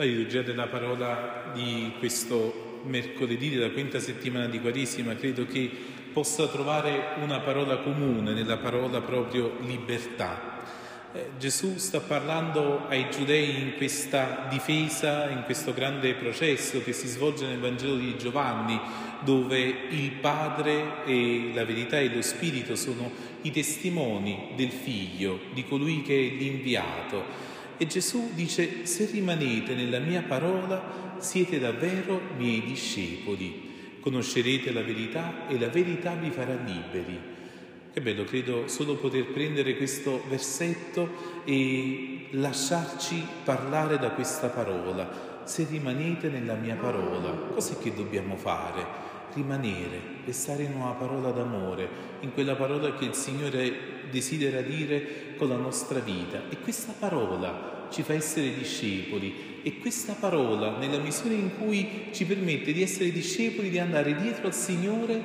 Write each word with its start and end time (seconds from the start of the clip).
La 0.00 0.06
liturgia 0.06 0.40
della 0.40 0.66
parola 0.66 1.50
di 1.52 1.92
questo 1.98 2.80
mercoledì 2.84 3.50
della 3.50 3.68
quinta 3.68 4.00
settimana 4.00 4.46
di 4.46 4.58
Quaresima 4.58 5.14
credo 5.14 5.44
che 5.44 5.70
possa 6.10 6.48
trovare 6.48 7.16
una 7.20 7.40
parola 7.40 7.76
comune 7.80 8.32
nella 8.32 8.56
parola 8.56 9.02
proprio 9.02 9.58
libertà. 9.60 10.62
Eh, 11.12 11.32
Gesù 11.38 11.76
sta 11.76 12.00
parlando 12.00 12.86
ai 12.88 13.10
giudei 13.10 13.60
in 13.60 13.76
questa 13.76 14.46
difesa, 14.48 15.28
in 15.28 15.42
questo 15.44 15.74
grande 15.74 16.14
processo 16.14 16.82
che 16.82 16.94
si 16.94 17.06
svolge 17.06 17.46
nel 17.46 17.58
Vangelo 17.58 17.96
di 17.96 18.16
Giovanni, 18.16 18.80
dove 19.20 19.58
il 19.58 20.12
Padre 20.12 21.04
e 21.04 21.50
la 21.52 21.66
verità 21.66 21.98
e 21.98 22.08
lo 22.08 22.22
Spirito 22.22 22.74
sono 22.74 23.12
i 23.42 23.50
testimoni 23.50 24.52
del 24.56 24.70
Figlio, 24.70 25.40
di 25.52 25.62
colui 25.66 26.00
che 26.00 26.16
è 26.16 26.40
l'inviato 26.40 27.50
e 27.80 27.86
Gesù 27.86 28.32
dice, 28.34 28.84
se 28.84 29.08
rimanete 29.10 29.74
nella 29.74 30.00
mia 30.00 30.20
parola, 30.20 31.16
siete 31.16 31.58
davvero 31.58 32.20
miei 32.36 32.60
discepoli, 32.60 33.96
conoscerete 34.00 34.70
la 34.70 34.82
verità 34.82 35.48
e 35.48 35.58
la 35.58 35.68
verità 35.68 36.12
vi 36.12 36.30
farà 36.30 36.54
liberi. 36.62 37.18
Che 37.90 38.00
bello, 38.02 38.24
credo 38.24 38.68
solo 38.68 38.96
poter 38.96 39.28
prendere 39.28 39.78
questo 39.78 40.22
versetto 40.28 41.42
e 41.46 42.26
lasciarci 42.32 43.26
parlare 43.44 43.96
da 43.96 44.10
questa 44.10 44.48
parola. 44.48 45.40
Se 45.44 45.66
rimanete 45.66 46.28
nella 46.28 46.56
mia 46.56 46.76
parola, 46.76 47.30
cos'è 47.54 47.78
che 47.78 47.94
dobbiamo 47.94 48.36
fare? 48.36 49.09
Rimanere, 49.34 50.00
restare 50.24 50.64
in 50.64 50.74
una 50.74 50.92
parola 50.92 51.30
d'amore, 51.30 51.88
in 52.20 52.32
quella 52.32 52.56
parola 52.56 52.94
che 52.94 53.04
il 53.04 53.14
Signore 53.14 53.72
desidera 54.10 54.60
dire 54.60 55.34
con 55.36 55.48
la 55.48 55.56
nostra 55.56 55.98
vita. 56.00 56.42
E 56.48 56.58
questa 56.58 56.94
parola 56.98 57.88
ci 57.90 58.02
fa 58.02 58.14
essere 58.14 58.54
discepoli 58.54 59.60
e 59.62 59.78
questa 59.78 60.14
parola, 60.18 60.78
nella 60.78 60.98
misura 60.98 61.34
in 61.34 61.58
cui 61.58 62.08
ci 62.12 62.24
permette 62.24 62.72
di 62.72 62.82
essere 62.82 63.10
discepoli, 63.10 63.70
di 63.70 63.78
andare 63.78 64.16
dietro 64.16 64.46
al 64.46 64.54
Signore, 64.54 65.22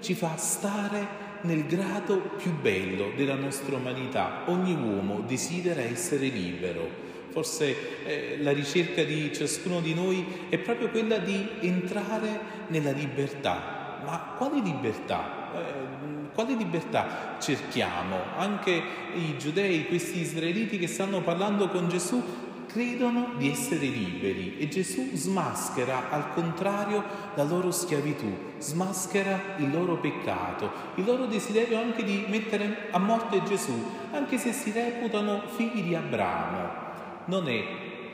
ci 0.00 0.14
fa 0.14 0.36
stare 0.36 1.26
nel 1.42 1.66
grado 1.66 2.18
più 2.36 2.52
bello 2.60 3.12
della 3.16 3.34
nostra 3.34 3.76
umanità. 3.76 4.42
Ogni 4.46 4.74
uomo 4.74 5.20
desidera 5.26 5.80
essere 5.80 6.26
libero. 6.26 7.06
Forse 7.38 8.04
eh, 8.04 8.38
la 8.40 8.50
ricerca 8.50 9.04
di 9.04 9.32
ciascuno 9.32 9.78
di 9.78 9.94
noi 9.94 10.26
è 10.48 10.58
proprio 10.58 10.88
quella 10.88 11.18
di 11.18 11.48
entrare 11.60 12.40
nella 12.66 12.90
libertà. 12.90 14.00
Ma 14.04 14.34
quale 14.36 14.60
libertà? 14.60 15.52
Eh, 15.54 16.32
quale 16.34 16.54
libertà 16.54 17.36
cerchiamo? 17.38 18.16
Anche 18.36 18.82
i 19.14 19.38
giudei, 19.38 19.86
questi 19.86 20.18
israeliti 20.18 20.80
che 20.80 20.88
stanno 20.88 21.22
parlando 21.22 21.68
con 21.68 21.88
Gesù, 21.88 22.20
credono 22.66 23.34
di 23.36 23.48
essere 23.48 23.86
liberi 23.86 24.58
e 24.58 24.66
Gesù 24.66 25.08
smaschera 25.14 26.10
al 26.10 26.32
contrario 26.34 27.04
la 27.36 27.44
loro 27.44 27.70
schiavitù, 27.70 28.36
smaschera 28.58 29.54
il 29.58 29.70
loro 29.70 29.98
peccato, 29.98 30.72
il 30.96 31.04
loro 31.04 31.26
desiderio 31.26 31.78
anche 31.78 32.02
di 32.02 32.24
mettere 32.28 32.88
a 32.90 32.98
morte 32.98 33.44
Gesù, 33.44 33.80
anche 34.10 34.38
se 34.38 34.52
si 34.52 34.72
reputano 34.72 35.44
figli 35.46 35.82
di 35.82 35.94
Abramo 35.94 36.86
non 37.28 37.48
è 37.48 37.64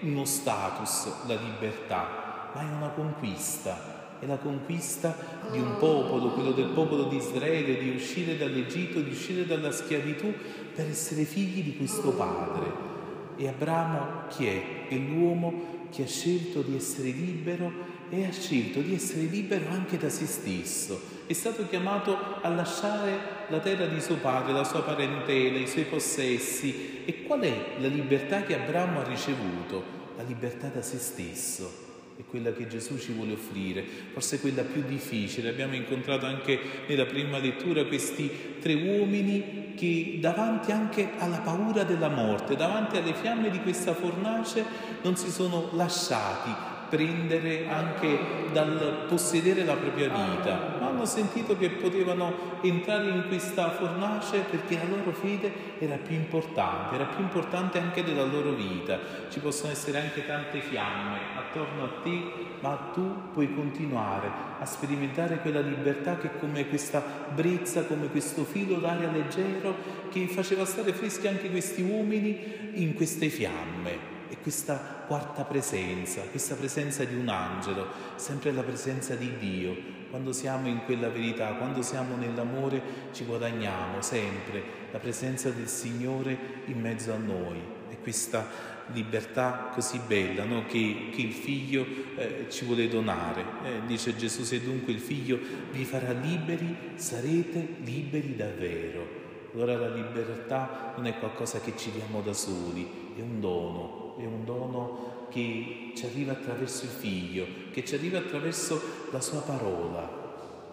uno 0.01 0.25
status 0.25 1.27
la 1.27 1.35
libertà, 1.35 2.51
ma 2.55 2.61
è 2.61 2.77
una 2.77 2.89
conquista. 2.89 3.93
È 4.21 4.27
la 4.27 4.37
conquista 4.37 5.17
di 5.51 5.59
un 5.59 5.77
popolo, 5.79 6.31
quello 6.31 6.53
del 6.53 6.69
popolo 6.69 7.05
di 7.05 7.17
Israele, 7.17 7.79
di 7.79 7.91
uscire 7.91 8.37
dall'Egitto, 8.37 9.01
di 9.01 9.11
uscire 9.11 9.45
dalla 9.45 9.71
schiavitù 9.71 10.33
per 10.75 10.87
essere 10.87 11.25
figli 11.25 11.63
di 11.63 11.77
questo 11.77 12.11
padre. 12.11 12.94
E 13.37 13.49
Abramo 13.49 14.27
chi 14.29 14.47
è? 14.47 14.89
È 14.89 14.95
l'uomo 14.95 15.89
che 15.91 16.03
ha 16.03 16.07
scelto 16.07 16.63
di 16.63 16.77
essere 16.77 17.11
libero 17.11 17.73
e 18.11 18.27
ha 18.27 18.33
scelto 18.33 18.81
di 18.81 18.95
essere 18.95 19.23
libero 19.23 19.71
anche 19.71 19.97
da 19.97 20.09
se 20.09 20.27
stesso. 20.27 21.01
È 21.27 21.33
stato 21.33 21.67
chiamato 21.69 22.17
a 22.43 22.49
lasciare 22.49 23.47
la 23.49 23.61
terra 23.61 23.87
di 23.87 24.01
suo 24.01 24.17
padre, 24.17 24.53
la 24.53 24.65
sua 24.65 24.83
parentela, 24.83 25.59
i 25.59 25.67
suoi 25.67 25.85
possessi. 25.85 27.03
E 27.05 27.23
qual 27.25 27.41
è 27.41 27.77
la 27.79 27.89
libertà 27.89 28.43
che 28.43 28.61
Abramo 28.61 29.01
ha 29.01 29.05
ricevuto? 29.05 30.03
La 30.17 30.23
libertà 30.23 30.69
da 30.69 30.83
se 30.83 30.99
stesso 30.99 31.84
è 32.17 32.23
quella 32.29 32.53
che 32.53 32.69
Gesù 32.69 32.99
ci 32.99 33.13
vuole 33.13 33.33
offrire, 33.33 33.85
forse 34.13 34.41
quella 34.41 34.63
più 34.63 34.83
difficile. 34.87 35.49
Abbiamo 35.49 35.75
incontrato 35.75 36.27
anche 36.27 36.59
nella 36.87 37.07
prima 37.07 37.39
lettura 37.39 37.85
questi 37.85 38.31
tre 38.61 38.75
uomini 38.75 39.73
che 39.75 40.19
davanti 40.21 40.71
anche 40.71 41.11
alla 41.19 41.39
paura 41.39 41.83
della 41.83 42.09
morte, 42.09 42.57
davanti 42.57 42.97
alle 42.97 43.15
fiamme 43.15 43.51
di 43.51 43.61
questa 43.61 43.95
fornace, 43.95 44.65
non 45.03 45.17
si 45.17 45.31
sono 45.31 45.71
lasciati 45.73 46.74
prendere 46.95 47.67
anche 47.69 48.17
dal 48.53 49.07
possedere 49.09 49.65
la 49.65 49.75
propria 49.75 50.09
vita, 50.09 50.77
ma 50.79 50.87
hanno 50.87 51.05
sentito 51.05 51.57
che 51.59 51.71
potevano 51.71 52.33
entrare 52.63 53.09
in 53.09 53.25
questa 53.27 53.71
fornace 53.71 54.45
perché 54.49 54.77
la 54.77 54.97
loro 54.97 55.11
fede 55.11 55.53
era 55.81 55.97
più 55.97 56.15
importante, 56.15 56.95
era 56.95 57.07
più 57.07 57.25
importante 57.25 57.81
anche 57.81 58.05
della 58.05 58.23
loro 58.23 58.53
vita. 58.53 59.01
Ci 59.29 59.41
possono 59.41 59.73
essere 59.73 60.01
anche 60.01 60.25
tante 60.25 60.61
fiamme 60.61 61.19
attorno 61.37 61.83
a 61.83 62.01
te, 62.05 62.23
ma 62.61 62.91
tu 62.95 63.33
puoi 63.33 63.53
continuare 63.53 64.31
a 64.61 64.65
sperimentare 64.65 65.41
quella 65.41 65.61
libertà 65.61 66.17
che 66.17 66.39
come 66.39 66.69
questa 66.69 67.03
brezza, 67.35 67.87
come 67.87 68.07
questo 68.07 68.45
filo 68.45 68.77
d'aria 68.77 69.11
leggero 69.11 69.75
che 70.11 70.29
faceva 70.29 70.65
stare 70.65 70.93
freschi 70.93 71.27
anche 71.27 71.51
questi 71.51 71.83
uomini 71.83 72.73
in 72.75 72.95
queste 72.95 73.29
fiamme 73.29 74.14
e 74.35 74.41
questa 74.43 75.05
quarta 75.07 75.45
presenza, 75.45 76.23
questa 76.23 76.57
presenza 76.57 77.05
di 77.05 77.15
un 77.15 77.29
angelo, 77.29 77.87
sempre 78.17 78.51
la 78.51 78.63
presenza 78.63 79.15
di 79.15 79.37
Dio. 79.39 79.77
Quando 80.11 80.33
siamo 80.33 80.67
in 80.67 80.85
quella 80.85 81.09
verità, 81.09 81.55
quando 81.55 81.83
siamo 81.83 82.17
nell'amore, 82.17 82.83
ci 83.13 83.25
guadagniamo 83.25 84.03
sempre 84.03 84.63
la 84.91 84.99
presenza 84.99 85.51
del 85.51 85.69
Signore 85.69 86.37
in 86.67 86.81
mezzo 86.81 87.13
a 87.13 87.17
noi. 87.17 87.61
E 87.91 87.99
questa 88.01 88.73
libertà 88.93 89.71
così 89.73 90.01
bella 90.05 90.45
no? 90.45 90.67
che, 90.67 91.11
che, 91.13 91.21
il 91.21 91.33
Figlio 91.33 91.87
eh, 92.17 92.47
ci 92.49 92.65
vuole 92.65 92.89
donare. 92.89 93.45
Eh, 93.63 93.87
dice 93.87 94.17
Gesù, 94.17 94.43
se 94.43 94.61
dunque 94.61 94.93
il 94.93 95.01
Figlio 95.01 95.39
vi 95.71 95.85
farà 95.85 96.11
liberi, 96.11 96.77
sarete 96.97 97.77
liberi 97.85 98.35
davvero. 98.35 99.23
Allora 99.55 99.77
la 99.77 99.95
libertà 99.95 100.93
non 100.97 101.07
è 101.07 101.17
qualcosa 101.19 101.61
che 101.61 101.75
ci 101.77 101.93
diamo 101.93 102.21
da 102.21 102.33
soli, 102.33 103.13
è 103.17 103.21
un 103.21 103.39
dono, 103.39 104.04
è 104.17 104.25
un 104.25 104.45
dono 104.45 105.27
che 105.31 105.93
ci 105.95 106.07
arriva 106.07 106.33
attraverso 106.33 106.85
il 106.85 106.91
Figlio, 106.91 107.47
che 107.73 107.85
ci 107.85 107.95
arriva 107.95 108.19
attraverso 108.19 108.81
la 109.11 109.21
Sua 109.21 109.41
parola. 109.41 110.23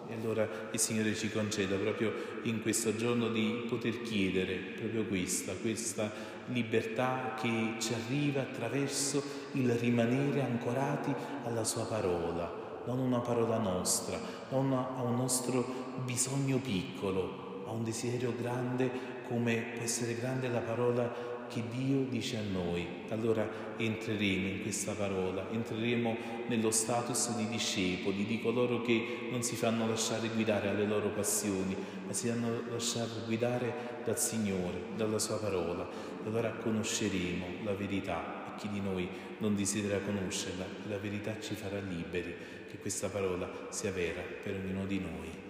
E 0.08 0.14
allora 0.14 0.46
il 0.70 0.78
Signore 0.78 1.14
ci 1.14 1.30
conceda 1.30 1.76
proprio 1.76 2.12
in 2.42 2.60
questo 2.60 2.94
giorno 2.96 3.28
di 3.28 3.64
poter 3.68 4.02
chiedere 4.02 4.54
proprio 4.54 5.04
questa, 5.04 5.52
questa 5.54 6.10
libertà 6.46 7.34
che 7.40 7.74
ci 7.78 7.94
arriva 7.94 8.42
attraverso 8.42 9.22
il 9.52 9.70
rimanere 9.72 10.42
ancorati 10.42 11.14
alla 11.44 11.64
Sua 11.64 11.84
parola, 11.84 12.82
non 12.86 12.98
una 12.98 13.20
parola 13.20 13.58
nostra, 13.58 14.18
non 14.50 14.72
a 14.72 15.02
un 15.02 15.16
nostro 15.16 15.64
bisogno 16.04 16.58
piccolo, 16.58 17.64
a 17.66 17.70
un 17.70 17.84
desiderio 17.84 18.34
grande 18.38 18.90
come 19.26 19.72
può 19.74 19.82
essere 19.82 20.14
grande 20.14 20.48
la 20.48 20.60
parola 20.60 21.31
che 21.52 21.62
Dio 21.70 22.04
dice 22.08 22.38
a 22.38 22.42
noi, 22.50 22.86
allora 23.10 23.46
entreremo 23.76 24.48
in 24.48 24.62
questa 24.62 24.92
parola, 24.92 25.46
entreremo 25.50 26.16
nello 26.46 26.70
status 26.70 27.36
di 27.36 27.46
discepoli, 27.48 28.24
di 28.24 28.40
coloro 28.40 28.80
che 28.80 29.28
non 29.30 29.42
si 29.42 29.54
fanno 29.54 29.86
lasciare 29.86 30.28
guidare 30.28 30.68
alle 30.68 30.86
loro 30.86 31.10
passioni, 31.10 31.76
ma 32.06 32.12
si 32.14 32.28
fanno 32.28 32.62
lasciare 32.70 33.10
guidare 33.26 34.00
dal 34.04 34.18
Signore, 34.18 34.80
dalla 34.96 35.18
Sua 35.18 35.38
parola. 35.38 35.86
Allora 36.24 36.50
conosceremo 36.52 37.46
la 37.64 37.74
verità 37.74 38.54
e 38.54 38.58
chi 38.58 38.70
di 38.70 38.80
noi 38.80 39.06
non 39.38 39.54
desidera 39.54 39.98
conoscerla, 39.98 40.64
la 40.88 40.96
verità 40.96 41.38
ci 41.38 41.54
farà 41.54 41.78
liberi, 41.80 42.34
che 42.70 42.78
questa 42.78 43.08
parola 43.08 43.50
sia 43.68 43.92
vera 43.92 44.22
per 44.42 44.54
ognuno 44.54 44.86
di 44.86 44.98
noi. 44.98 45.40